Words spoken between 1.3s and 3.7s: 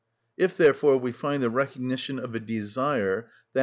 the recognition of a desire, _i.